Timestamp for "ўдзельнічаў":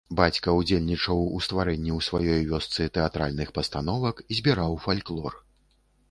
0.59-1.19